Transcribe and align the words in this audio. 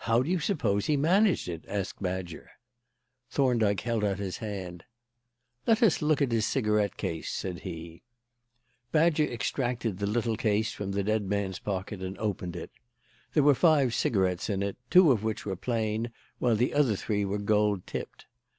"How 0.00 0.22
do 0.22 0.28
you 0.28 0.40
suppose 0.40 0.84
he 0.84 0.96
managed 0.98 1.48
it?" 1.48 1.64
asked 1.68 2.02
Badger. 2.02 2.50
Thorndyke 3.30 3.80
held 3.80 4.04
out 4.04 4.18
his 4.18 4.36
hand. 4.36 4.84
"Let 5.66 5.82
us 5.82 6.02
look 6.02 6.20
at 6.20 6.32
his 6.32 6.44
cigarette 6.44 6.98
case," 6.98 7.30
said 7.30 7.60
he. 7.60 8.02
Badger 8.92 9.24
extracted 9.24 9.96
the 10.00 10.06
little 10.06 10.32
silver 10.36 10.42
case 10.42 10.72
from 10.74 10.90
the 10.92 11.02
dead 11.02 11.22
man's 11.24 11.60
pocket 11.60 12.02
and 12.02 12.18
opened 12.18 12.56
it. 12.56 12.72
There 13.32 13.42
were 13.42 13.54
five 13.54 13.94
cigarettes 13.94 14.50
in 14.50 14.62
it, 14.62 14.76
two 14.90 15.10
of 15.10 15.24
which 15.24 15.46
were 15.46 15.56
plain, 15.56 16.12
while 16.38 16.56
the 16.56 16.74
other 16.74 16.94
three 16.94 17.24
were 17.24 17.38
gold 17.38 17.86
tipped. 17.86 18.26